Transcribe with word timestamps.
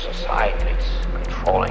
societies 0.00 0.84
controlling 1.12 1.69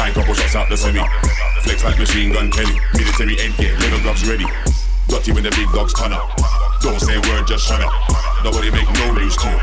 Sky 0.00 0.16
couple 0.16 0.32
shots 0.32 0.56
out 0.56 0.66
the 0.72 0.78
semi. 0.80 1.04
Flex 1.60 1.84
like 1.84 1.98
machine 2.00 2.32
gun 2.32 2.48
Kelly. 2.48 2.72
Military 2.96 3.36
end 3.36 3.52
gear, 3.60 3.76
leather 3.84 4.00
gloves 4.00 4.24
ready. 4.24 4.48
Dirty 5.12 5.28
when 5.36 5.44
the 5.44 5.52
big 5.52 5.68
dogs 5.76 5.92
turn 5.92 6.08
up. 6.08 6.24
Don't 6.80 6.96
say 6.96 7.20
a 7.20 7.22
word, 7.28 7.44
just 7.44 7.68
shut 7.68 7.84
up. 7.84 7.92
Nobody 8.40 8.72
make 8.72 8.88
no 8.96 9.12
loose 9.12 9.36
talk. 9.36 9.60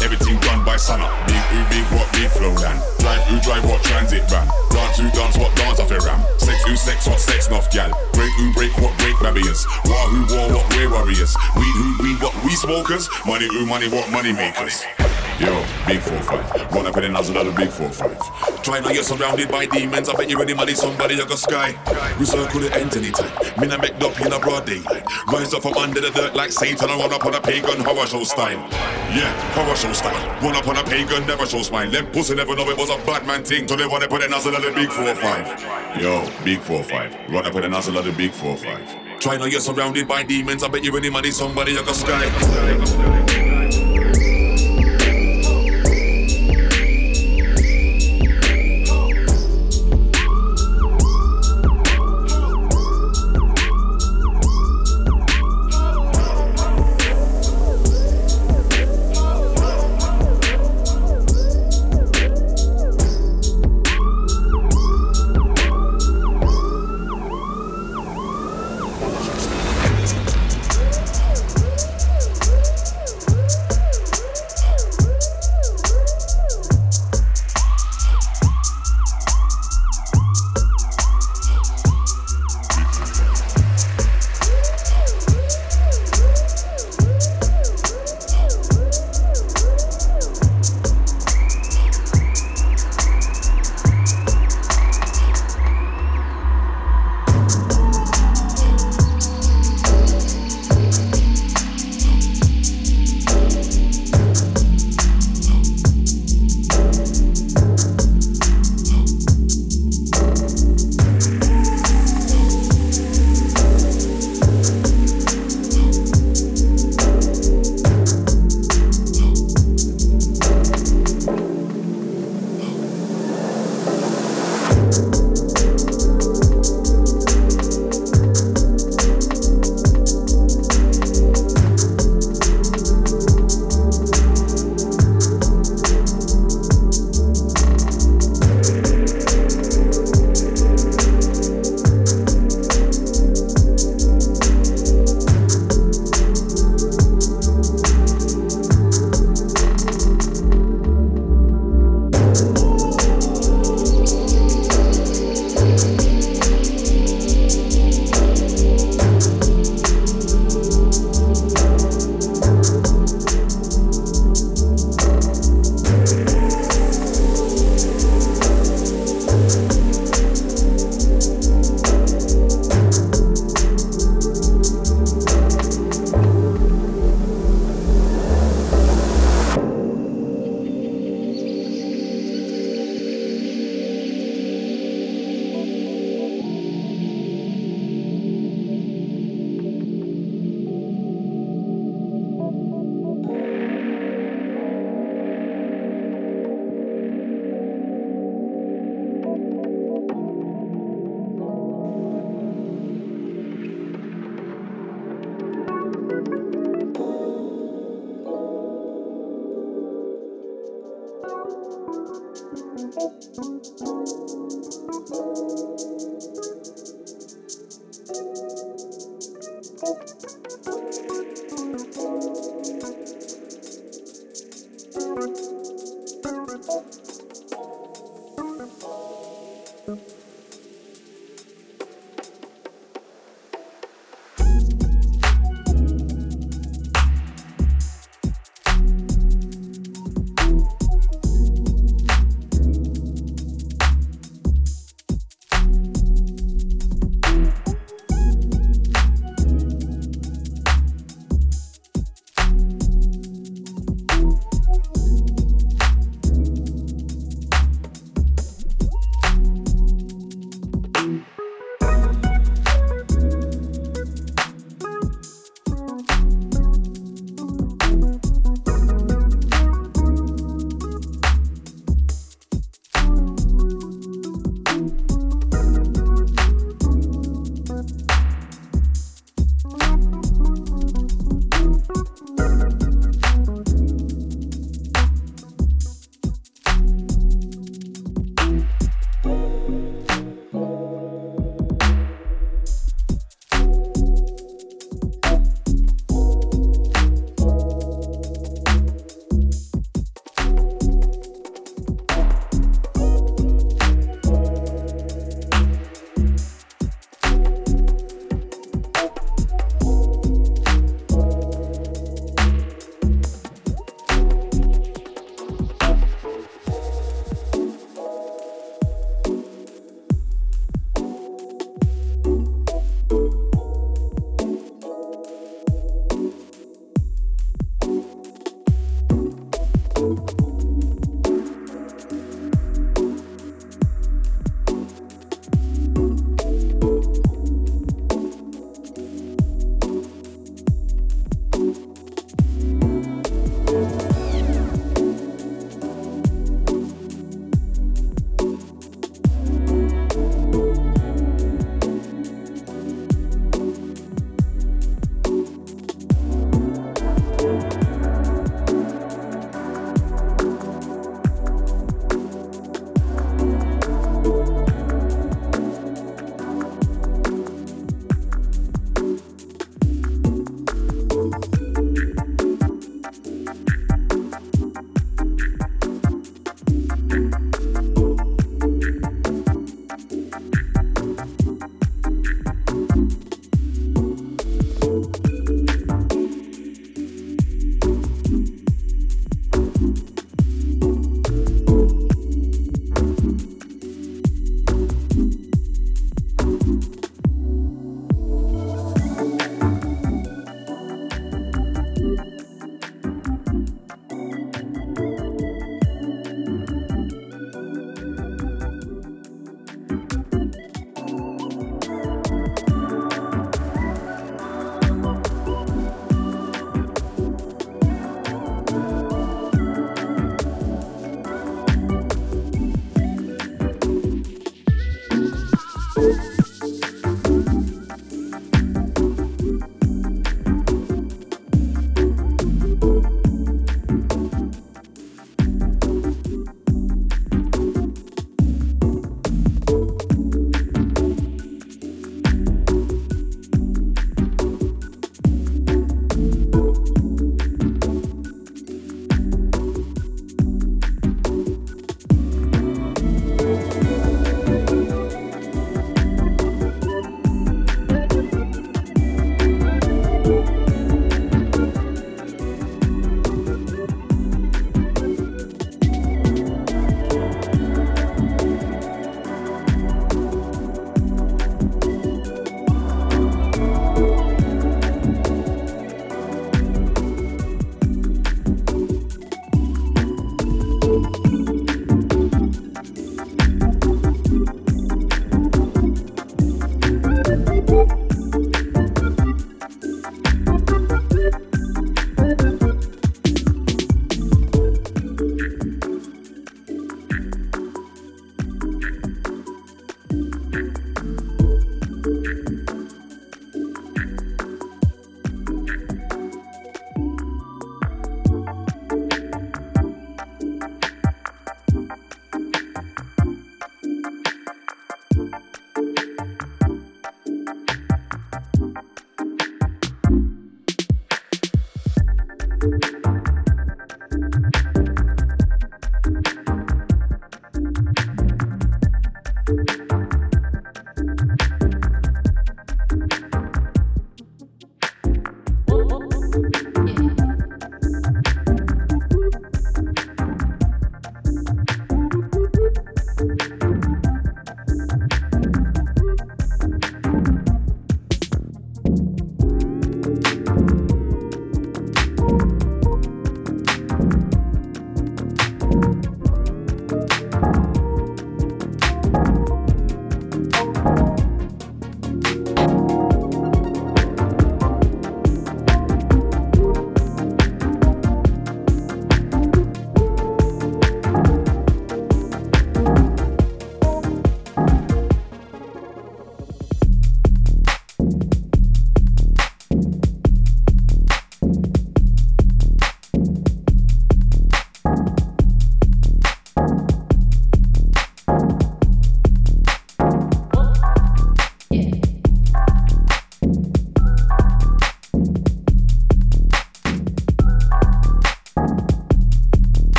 Everything 0.00 0.40
done 0.40 0.64
by 0.64 0.80
sun 0.80 1.04
up. 1.04 1.12
Big 1.28 1.36
who, 1.52 1.60
big 1.68 1.84
what, 1.92 2.08
big 2.16 2.32
Flowdan. 2.32 2.80
Drive 3.04 3.20
who, 3.28 3.36
drive 3.44 3.68
what, 3.68 3.84
transit 3.84 4.24
van. 4.32 4.48
Dance 4.72 4.96
who, 4.96 5.12
dance 5.12 5.36
what, 5.36 5.52
dance 5.60 5.76
off 5.76 5.92
a 5.92 6.00
ram. 6.00 6.24
Sex 6.40 6.56
who, 6.64 6.72
sex 6.74 7.06
what, 7.06 7.20
sex 7.20 7.48
enough 7.48 7.68
gal. 7.68 7.92
Break 8.16 8.32
who, 8.40 8.56
break 8.56 8.72
what, 8.80 8.96
break 8.96 9.20
barriers. 9.20 9.68
War 9.84 10.08
who, 10.08 10.24
war 10.32 10.56
what, 10.56 10.64
we're 10.72 10.88
warriors. 10.88 11.36
Weed 11.52 11.76
who, 11.76 11.88
weed 12.00 12.16
what, 12.24 12.32
we 12.48 12.56
smokers. 12.56 13.12
Money 13.28 13.44
who, 13.52 13.66
money 13.66 13.92
what, 13.92 14.08
money 14.08 14.32
makers. 14.32 14.88
Yo, 15.38 15.52
big 15.86 16.00
four 16.00 16.18
five. 16.22 16.72
Run 16.72 16.86
up 16.86 16.96
in 16.96 17.02
the 17.02 17.08
nozzle 17.10 17.36
of 17.36 17.44
the 17.44 17.52
big 17.52 17.68
four 17.68 17.90
five. 17.90 18.16
Try 18.62 18.80
now 18.80 18.88
you're 18.88 19.02
surrounded 19.02 19.50
by 19.50 19.66
demons. 19.66 20.08
I 20.08 20.14
bet 20.14 20.30
you 20.30 20.38
ready, 20.38 20.54
money, 20.54 20.74
somebody 20.74 21.14
you 21.14 21.26
got 21.26 21.38
sky. 21.38 21.76
We 22.18 22.24
circle 22.24 22.60
the 22.60 22.74
end 22.74 22.96
anytime. 22.96 23.30
Me 23.60 23.66
na 23.66 23.76
make 23.76 24.00
up 24.02 24.18
in 24.18 24.32
a 24.32 24.40
broad 24.40 24.64
daylight. 24.64 25.04
Rise 25.28 25.52
up 25.52 25.60
from 25.60 25.74
under 25.74 26.00
the 26.00 26.10
dirt 26.10 26.34
like 26.34 26.52
Satan. 26.52 26.88
I 26.88 26.96
run 26.96 27.12
up 27.12 27.26
on 27.26 27.34
a 27.34 27.40
pagan 27.40 27.84
horror 27.84 28.06
show 28.06 28.24
style. 28.24 28.56
Yeah, 29.12 29.30
horror 29.52 29.76
show 29.76 29.92
style. 29.92 30.40
Run 30.40 30.56
up 30.56 30.66
on 30.68 30.78
a 30.78 30.84
pagan 30.84 31.26
never 31.26 31.44
show 31.44 31.60
smile. 31.60 31.90
Them 31.90 32.06
pussy 32.12 32.34
never 32.34 32.56
know 32.56 32.70
it 32.70 32.78
was 32.78 32.88
a 32.88 32.96
bad 33.04 33.26
man 33.26 33.44
thing. 33.44 33.68
So 33.68 33.76
they 33.76 33.86
wanna 33.86 34.08
put 34.08 34.22
a 34.24 34.28
nozzle 34.28 34.56
of 34.56 34.62
the 34.62 34.72
big 34.72 34.90
four 34.90 35.14
five. 35.16 36.00
Yo, 36.00 36.26
big 36.44 36.60
four 36.60 36.82
five. 36.82 37.14
Run 37.28 37.44
up 37.44 37.54
in 37.54 37.60
the 37.60 37.68
nozzle 37.68 37.98
of 37.98 38.06
the 38.06 38.12
big 38.12 38.32
four 38.32 38.56
five. 38.56 39.20
Try 39.20 39.36
now 39.36 39.44
you're 39.44 39.60
surrounded 39.60 40.08
by 40.08 40.22
demons. 40.22 40.62
I 40.62 40.68
bet 40.68 40.82
you 40.82 40.92
ready, 40.92 41.10
money, 41.10 41.30
somebody 41.30 41.72
you 41.72 41.84
got 41.84 41.94
sky. 41.94 43.25